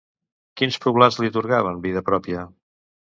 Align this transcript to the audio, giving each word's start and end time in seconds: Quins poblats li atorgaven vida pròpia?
Quins 0.61 0.79
poblats 0.85 1.19
li 1.23 1.31
atorgaven 1.33 1.81
vida 1.85 2.03
pròpia? 2.09 2.47